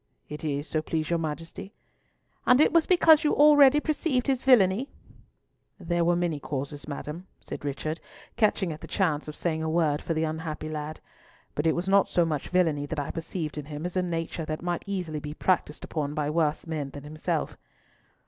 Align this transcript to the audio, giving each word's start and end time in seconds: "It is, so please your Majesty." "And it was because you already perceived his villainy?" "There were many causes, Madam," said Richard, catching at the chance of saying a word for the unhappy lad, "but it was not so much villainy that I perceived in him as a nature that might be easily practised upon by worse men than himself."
"It 0.29 0.43
is, 0.43 0.67
so 0.67 0.81
please 0.81 1.11
your 1.11 1.19
Majesty." 1.19 1.75
"And 2.47 2.59
it 2.59 2.73
was 2.73 2.87
because 2.87 3.23
you 3.23 3.35
already 3.35 3.79
perceived 3.79 4.25
his 4.25 4.41
villainy?" 4.41 4.89
"There 5.79 6.03
were 6.03 6.15
many 6.15 6.39
causes, 6.39 6.87
Madam," 6.87 7.27
said 7.39 7.63
Richard, 7.63 7.99
catching 8.35 8.73
at 8.73 8.81
the 8.81 8.87
chance 8.87 9.27
of 9.27 9.35
saying 9.35 9.61
a 9.61 9.69
word 9.69 10.01
for 10.01 10.15
the 10.15 10.23
unhappy 10.23 10.69
lad, 10.69 10.99
"but 11.53 11.67
it 11.67 11.75
was 11.75 11.87
not 11.87 12.09
so 12.09 12.25
much 12.25 12.49
villainy 12.49 12.87
that 12.87 12.99
I 12.99 13.11
perceived 13.11 13.59
in 13.59 13.65
him 13.65 13.85
as 13.85 13.95
a 13.95 14.01
nature 14.01 14.43
that 14.45 14.63
might 14.63 14.83
be 14.87 14.91
easily 14.93 15.21
practised 15.35 15.83
upon 15.83 16.15
by 16.15 16.31
worse 16.31 16.65
men 16.65 16.89
than 16.89 17.03
himself." 17.03 17.55